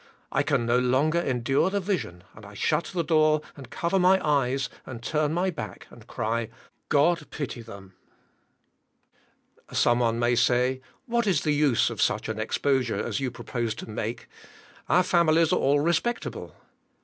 I 0.31 0.41
can 0.41 0.65
no 0.65 0.79
longer 0.79 1.19
endure 1.19 1.69
the 1.69 1.79
vision, 1.79 2.23
and 2.33 2.43
I 2.43 2.55
shut 2.55 2.85
the 2.85 3.03
door, 3.03 3.41
and 3.55 3.69
cover 3.69 3.99
my 3.99 4.19
eyes, 4.27 4.67
and 4.83 4.99
turn 5.03 5.31
my 5.31 5.51
back, 5.51 5.85
and 5.91 6.07
cry, 6.07 6.49
"God 6.89 7.29
pity 7.29 7.61
them!" 7.61 7.93
Some 9.71 9.99
one 9.99 10.17
may 10.17 10.33
say, 10.33 10.81
"What 11.05 11.27
is 11.27 11.41
the 11.41 11.53
use 11.53 11.91
of 11.91 12.01
such 12.01 12.29
an 12.29 12.39
exposure 12.39 12.97
as 12.97 13.19
you 13.19 13.29
propose 13.29 13.75
to 13.75 13.87
make? 13.91 14.27
Our 14.89 15.03
families 15.03 15.53
are 15.53 15.57
all 15.59 15.81
respectable." 15.81 16.55